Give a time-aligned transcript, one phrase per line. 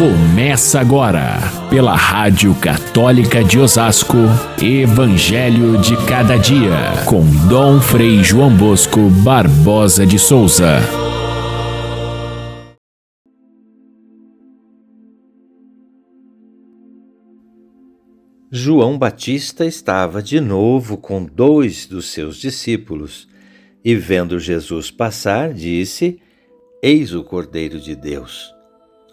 [0.00, 1.36] Começa agora,
[1.68, 4.16] pela Rádio Católica de Osasco,
[4.58, 10.78] Evangelho de Cada Dia, com Dom Frei João Bosco Barbosa de Souza.
[18.50, 23.28] João Batista estava de novo com dois dos seus discípulos
[23.84, 26.18] e, vendo Jesus passar, disse:
[26.82, 28.58] Eis o Cordeiro de Deus.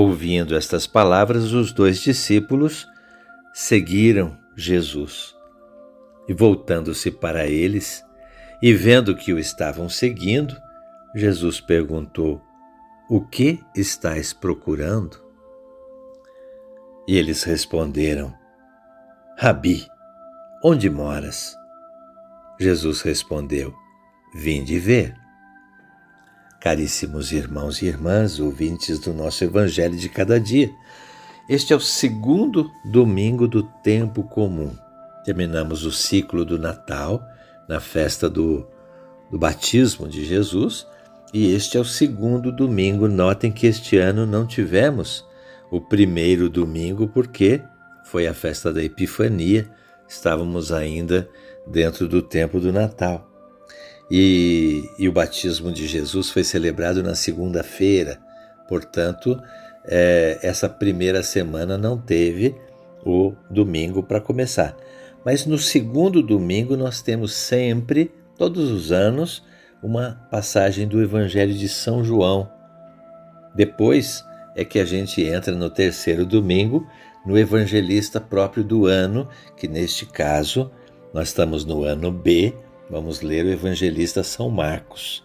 [0.00, 2.86] Ouvindo estas palavras, os dois discípulos
[3.52, 5.34] seguiram Jesus.
[6.28, 8.04] E voltando-se para eles,
[8.62, 10.56] e vendo que o estavam seguindo,
[11.16, 12.40] Jesus perguntou:
[13.10, 15.20] O que estáis procurando?
[17.08, 18.32] E eles responderam:
[19.36, 19.84] Rabi,
[20.62, 21.56] onde moras?
[22.60, 23.74] Jesus respondeu:
[24.32, 25.16] Vinde ver.
[26.60, 30.70] Caríssimos irmãos e irmãs, ouvintes do nosso Evangelho de cada dia,
[31.48, 34.76] este é o segundo domingo do tempo comum.
[35.24, 37.22] Terminamos o ciclo do Natal
[37.68, 38.66] na festa do,
[39.30, 40.84] do batismo de Jesus
[41.32, 43.06] e este é o segundo domingo.
[43.06, 45.24] Notem que este ano não tivemos
[45.70, 47.62] o primeiro domingo porque
[48.04, 49.70] foi a festa da Epifania,
[50.08, 51.28] estávamos ainda
[51.66, 53.27] dentro do tempo do Natal.
[54.10, 58.18] E, e o batismo de Jesus foi celebrado na segunda-feira,
[58.66, 59.40] portanto,
[59.84, 62.54] é, essa primeira semana não teve
[63.04, 64.76] o domingo para começar.
[65.24, 69.42] Mas no segundo domingo nós temos sempre, todos os anos,
[69.82, 72.50] uma passagem do Evangelho de São João.
[73.54, 74.24] Depois
[74.56, 76.86] é que a gente entra no terceiro domingo,
[77.24, 80.70] no evangelista próprio do ano, que neste caso
[81.12, 82.54] nós estamos no ano B,
[82.90, 85.22] Vamos ler o evangelista São Marcos.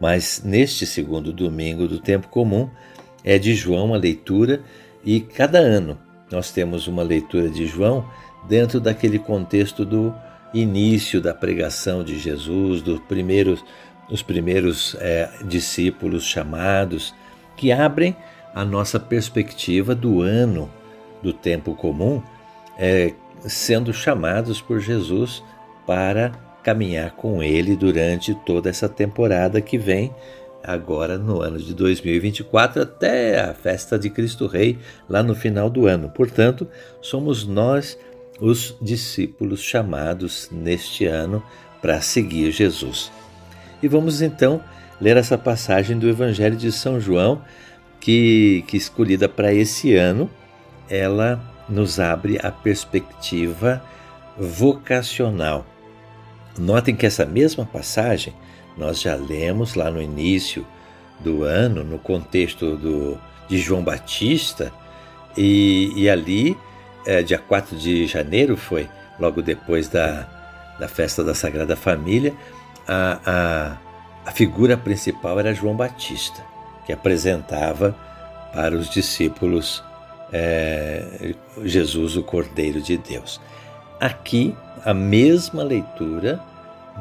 [0.00, 2.68] Mas neste segundo domingo do tempo comum
[3.22, 4.62] é de João a leitura
[5.04, 5.98] e cada ano
[6.30, 8.08] nós temos uma leitura de João
[8.48, 10.14] dentro daquele contexto do
[10.52, 13.64] início da pregação de Jesus, dos primeiros,
[14.10, 17.14] os primeiros é, discípulos chamados,
[17.56, 18.16] que abrem
[18.54, 20.70] a nossa perspectiva do ano
[21.22, 22.22] do tempo comum,
[22.78, 23.12] é,
[23.42, 25.42] sendo chamados por Jesus
[25.86, 30.14] para caminhar com ele durante toda essa temporada que vem
[30.62, 34.78] agora no ano de 2024 até a festa de Cristo Rei
[35.08, 36.10] lá no final do ano.
[36.10, 36.68] Portanto,
[37.00, 37.98] somos nós
[38.40, 41.42] os discípulos chamados neste ano
[41.80, 43.10] para seguir Jesus.
[43.82, 44.62] E vamos então
[45.00, 47.42] ler essa passagem do Evangelho de São João,
[47.98, 50.30] que, que escolhida para esse ano,
[50.88, 53.82] ela nos abre a perspectiva
[54.38, 55.66] vocacional
[56.60, 58.34] Notem que essa mesma passagem
[58.76, 60.66] nós já lemos lá no início
[61.18, 64.70] do ano, no contexto do, de João Batista,
[65.34, 66.56] e, e ali,
[67.06, 68.86] é, dia 4 de janeiro, foi
[69.18, 70.28] logo depois da,
[70.78, 72.34] da festa da Sagrada Família,
[72.86, 76.44] a, a, a figura principal era João Batista,
[76.84, 77.96] que apresentava
[78.52, 79.82] para os discípulos
[80.30, 83.40] é, Jesus, o Cordeiro de Deus.
[83.98, 84.54] Aqui,
[84.84, 86.49] a mesma leitura,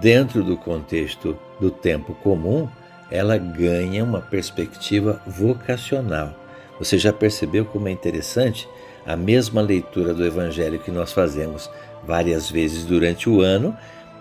[0.00, 2.68] dentro do contexto do tempo comum,
[3.10, 6.34] ela ganha uma perspectiva vocacional.
[6.78, 8.68] Você já percebeu como é interessante?
[9.06, 11.70] A mesma leitura do Evangelho que nós fazemos
[12.06, 13.76] várias vezes durante o ano,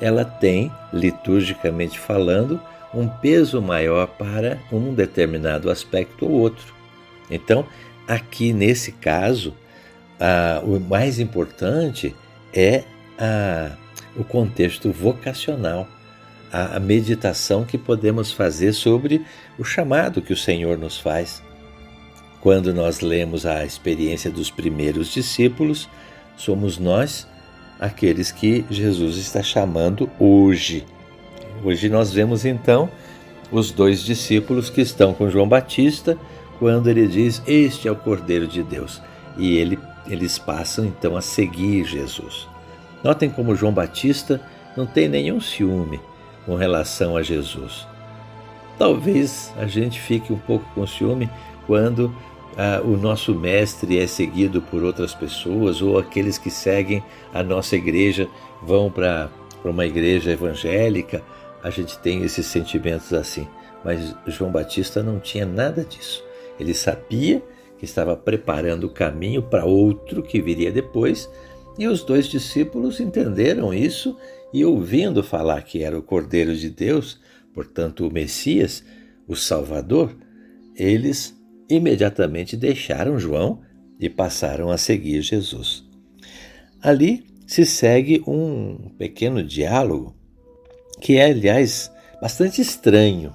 [0.00, 2.60] ela tem, liturgicamente falando,
[2.92, 6.74] um peso maior para um determinado aspecto ou outro.
[7.30, 7.64] Então,
[8.06, 9.54] aqui nesse caso,
[10.64, 12.14] o mais importante
[12.52, 12.84] é
[13.18, 13.70] a,
[14.16, 15.88] o contexto vocacional,
[16.52, 19.24] a, meditação que podemos fazer sobre
[19.58, 21.42] o chamado que o Senhor nos faz.
[22.40, 25.88] Quando nós lemos a experiência dos primeiros discípulos,
[26.36, 27.26] somos nós
[27.80, 30.84] aqueles que Jesus está chamando hoje.
[31.64, 32.90] Hoje nós vemos então
[33.50, 36.18] os dois discípulos que estão com João Batista
[36.58, 39.00] quando ele diz: Este é o Cordeiro de Deus.
[39.38, 42.48] E ele eles passam então a seguir Jesus.
[43.02, 44.40] Notem como João Batista
[44.76, 46.00] não tem nenhum ciúme
[46.46, 47.86] com relação a Jesus.
[48.78, 51.28] Talvez a gente fique um pouco com ciúme
[51.66, 52.14] quando
[52.56, 57.02] ah, o nosso mestre é seguido por outras pessoas ou aqueles que seguem
[57.32, 58.28] a nossa igreja
[58.62, 59.30] vão para
[59.64, 61.22] uma igreja evangélica.
[61.62, 63.46] A gente tem esses sentimentos assim.
[63.84, 66.24] Mas João Batista não tinha nada disso.
[66.58, 67.42] Ele sabia
[67.78, 71.28] que estava preparando o caminho para outro que viria depois,
[71.78, 74.16] e os dois discípulos entenderam isso
[74.52, 77.18] e, ouvindo falar que era o Cordeiro de Deus,
[77.54, 78.84] portanto o Messias,
[79.26, 80.14] o Salvador,
[80.76, 81.34] eles
[81.68, 83.60] imediatamente deixaram João
[83.98, 85.84] e passaram a seguir Jesus.
[86.82, 90.16] Ali se segue um pequeno diálogo
[91.00, 91.90] que é, aliás,
[92.20, 93.34] bastante estranho,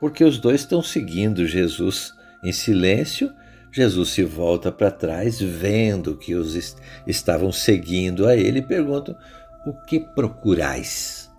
[0.00, 2.12] porque os dois estão seguindo Jesus
[2.44, 3.30] em silêncio.
[3.78, 6.76] Jesus se volta para trás, vendo que os est
[7.06, 9.16] estavam seguindo a ele, e pergunta:
[9.64, 11.30] O que procurais?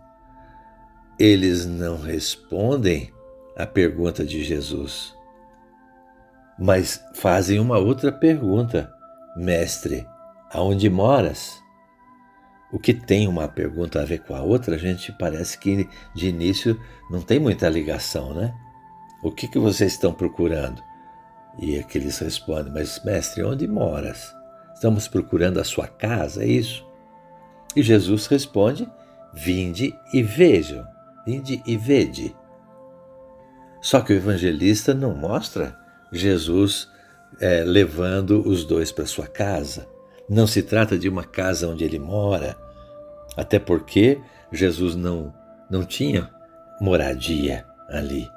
[1.20, 3.12] Eles não respondem
[3.58, 5.14] à pergunta de Jesus,
[6.58, 8.90] mas fazem uma outra pergunta:
[9.36, 10.08] Mestre,
[10.50, 11.62] aonde moras?
[12.72, 16.30] O que tem uma pergunta a ver com a outra, a gente parece que de
[16.30, 16.80] início
[17.12, 18.54] não tem muita ligação, né?
[19.22, 20.89] O que, que vocês estão procurando?
[21.62, 24.34] E aqueles respondem: Mas, mestre, onde moras?
[24.74, 26.86] Estamos procurando a sua casa, é isso?
[27.76, 28.90] E Jesus responde:
[29.34, 30.88] Vinde e vejam,
[31.26, 32.36] vinde e vede.
[33.82, 35.78] Só que o evangelista não mostra
[36.12, 36.90] Jesus
[37.40, 39.88] é, levando os dois para sua casa.
[40.30, 42.56] Não se trata de uma casa onde ele mora,
[43.36, 44.20] até porque
[44.52, 45.34] Jesus não,
[45.70, 46.30] não tinha
[46.80, 48.30] moradia ali.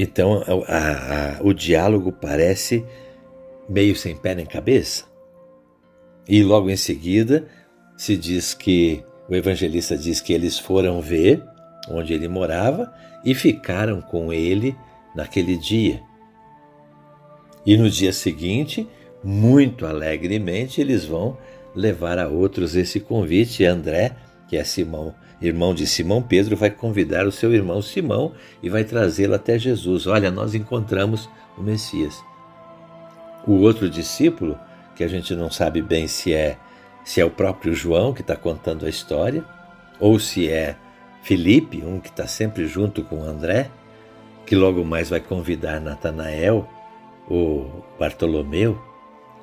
[0.00, 2.84] Então a, a, o diálogo parece
[3.68, 5.04] meio sem pé nem cabeça.
[6.28, 7.48] E logo em seguida
[7.96, 11.42] se diz que o evangelista diz que eles foram ver
[11.90, 14.76] onde ele morava e ficaram com ele
[15.16, 16.00] naquele dia.
[17.66, 18.88] E no dia seguinte
[19.24, 21.36] muito alegremente eles vão
[21.74, 23.64] levar a outros esse convite.
[23.64, 24.14] André,
[24.46, 28.32] que é Simão, irmão de Simão Pedro, vai convidar o seu irmão Simão
[28.62, 30.06] e vai trazê-lo até Jesus.
[30.06, 32.22] Olha, nós encontramos o Messias.
[33.46, 34.58] O outro discípulo,
[34.94, 36.58] que a gente não sabe bem se é
[37.04, 39.42] se é o próprio João que está contando a história,
[39.98, 40.76] ou se é
[41.22, 43.70] Felipe, um que está sempre junto com André,
[44.44, 46.68] que logo mais vai convidar Natanael,
[47.26, 48.78] o Bartolomeu,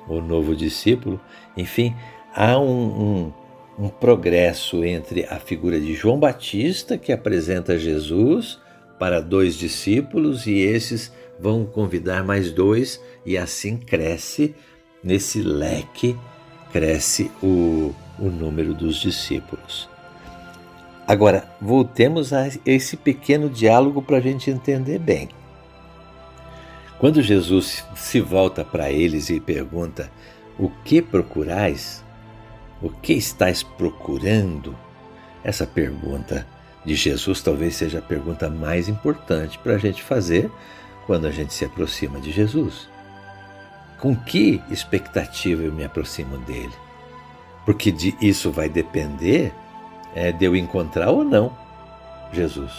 [0.06, 1.20] o novo discípulo,
[1.56, 1.92] enfim,
[2.32, 3.32] há um, um,
[3.78, 8.58] um progresso entre a figura de João Batista, que apresenta Jesus
[8.98, 14.54] para dois discípulos, e esses vão convidar mais dois, e assim cresce,
[15.04, 16.16] nesse leque,
[16.72, 19.88] cresce o, o número dos discípulos.
[21.06, 25.28] Agora, voltemos a esse pequeno diálogo para a gente entender bem.
[26.98, 30.10] Quando Jesus se volta para eles e pergunta:
[30.58, 32.05] O que procurais?
[32.82, 34.76] O que estáis procurando?
[35.42, 36.46] Essa pergunta
[36.84, 40.50] de Jesus talvez seja a pergunta mais importante para a gente fazer
[41.06, 42.88] quando a gente se aproxima de Jesus.
[43.98, 46.74] Com que expectativa eu me aproximo dele?
[47.64, 49.52] Porque de isso vai depender
[50.14, 51.56] é, de eu encontrar ou não
[52.32, 52.72] Jesus.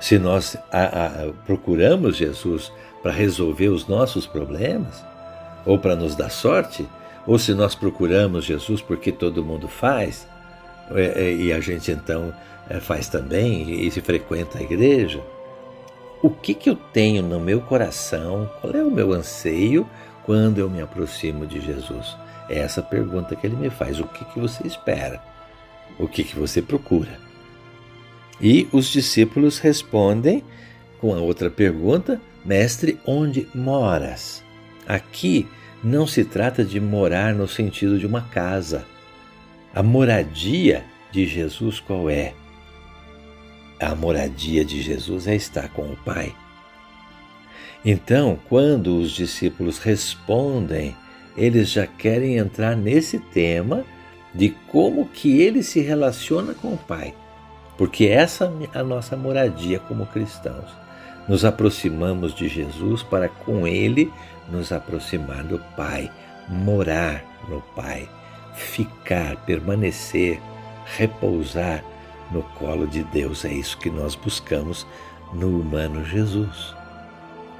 [0.00, 2.72] Se nós a, a, procuramos Jesus
[3.02, 5.04] para resolver os nossos problemas,
[5.64, 6.88] ou para nos dar sorte,
[7.26, 10.26] ou se nós procuramos Jesus porque todo mundo faz,
[10.90, 12.32] é, é, e a gente então
[12.68, 15.22] é, faz também, e se frequenta a igreja,
[16.22, 19.88] o que, que eu tenho no meu coração, qual é o meu anseio
[20.24, 22.16] quando eu me aproximo de Jesus?
[22.48, 23.98] É essa pergunta que ele me faz.
[23.98, 25.20] O que, que você espera?
[25.98, 27.18] O que, que você procura?
[28.40, 30.44] E os discípulos respondem
[31.00, 34.44] com a outra pergunta: Mestre, onde moras?
[34.86, 35.48] Aqui
[35.82, 38.84] não se trata de morar no sentido de uma casa.
[39.74, 42.34] A moradia de Jesus qual é?
[43.80, 46.34] A moradia de Jesus é estar com o Pai.
[47.84, 50.96] Então, quando os discípulos respondem,
[51.36, 53.84] eles já querem entrar nesse tema
[54.32, 57.14] de como que ele se relaciona com o Pai
[57.76, 60.70] porque essa é a nossa moradia como cristãos.
[61.28, 64.12] Nos aproximamos de Jesus para com Ele
[64.48, 66.10] nos aproximar do Pai,
[66.48, 68.08] morar no Pai,
[68.54, 70.40] ficar, permanecer,
[70.96, 71.84] repousar
[72.30, 73.44] no colo de Deus.
[73.44, 74.86] É isso que nós buscamos
[75.32, 76.74] no humano Jesus.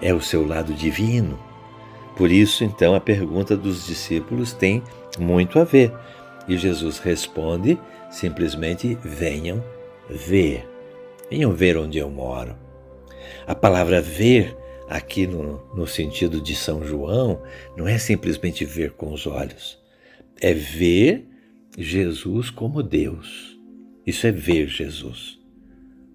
[0.00, 1.38] É o seu lado divino.
[2.16, 4.82] Por isso, então, a pergunta dos discípulos tem
[5.18, 5.92] muito a ver.
[6.48, 7.78] E Jesus responde
[8.10, 9.62] simplesmente: venham
[10.10, 10.68] ver.
[11.30, 12.61] Venham ver onde eu moro.
[13.46, 14.56] A palavra ver,
[14.88, 17.42] aqui no, no sentido de São João,
[17.76, 19.78] não é simplesmente ver com os olhos.
[20.40, 21.26] É ver
[21.78, 23.58] Jesus como Deus.
[24.06, 25.38] Isso é ver Jesus.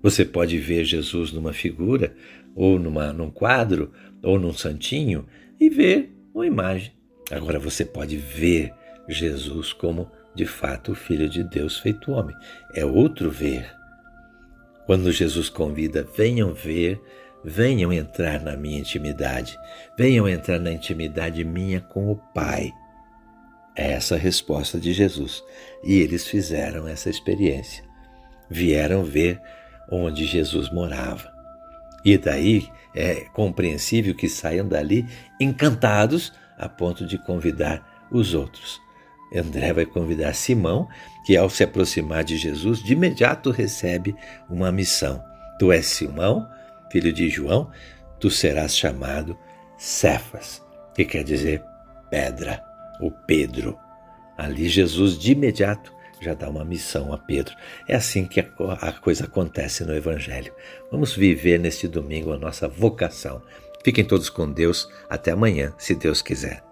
[0.01, 2.15] Você pode ver Jesus numa figura,
[2.55, 3.91] ou numa, num quadro,
[4.23, 5.25] ou num santinho,
[5.59, 6.91] e ver uma imagem.
[7.31, 8.73] Agora você pode ver
[9.07, 12.35] Jesus como de fato o Filho de Deus feito homem.
[12.73, 13.76] É outro ver.
[14.87, 16.99] Quando Jesus convida, venham ver,
[17.43, 19.59] venham entrar na minha intimidade,
[19.97, 22.71] venham entrar na intimidade minha com o Pai.
[23.75, 25.43] É essa a resposta de Jesus.
[25.83, 27.83] E eles fizeram essa experiência.
[28.49, 29.41] Vieram ver
[29.91, 31.29] onde Jesus morava.
[32.03, 35.05] E daí é compreensível que saiam dali
[35.39, 38.86] encantados a ponto de convidar os outros.
[39.33, 40.87] André vai convidar Simão,
[41.25, 44.15] que ao se aproximar de Jesus, de imediato recebe
[44.49, 45.23] uma missão.
[45.59, 46.47] Tu és Simão,
[46.91, 47.69] filho de João,
[48.19, 49.37] tu serás chamado
[49.77, 50.63] Cefas,
[50.95, 51.63] que quer dizer
[52.09, 52.63] pedra,
[52.99, 53.77] ou Pedro.
[54.37, 57.55] Ali Jesus de imediato já dá uma missão a Pedro.
[57.87, 60.53] É assim que a, coisa acontece no Evangelho.
[60.91, 63.41] Vamos viver neste domingo a nossa vocação.
[63.83, 64.89] Fiquem todos com Deus.
[65.09, 66.66] Até amanhã, se Deus quiser.